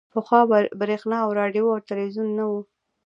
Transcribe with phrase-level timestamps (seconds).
[0.13, 0.39] پخوا
[0.79, 2.59] برېښنا او راډیو او ټلویزیون نه وو